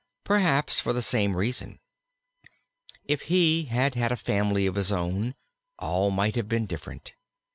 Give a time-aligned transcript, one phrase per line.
[0.23, 1.77] Perhaps for the same reason.
[3.05, 5.35] If he had had a family of his own
[5.77, 7.13] all might have been different.